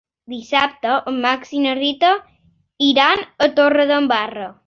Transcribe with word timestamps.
Dissabte 0.31 0.93
en 1.11 1.19
Max 1.25 1.51
i 1.57 1.61
na 1.65 1.75
Rita 1.81 2.09
iran 2.93 3.23
a 3.47 3.53
Torredembarra. 3.61 4.51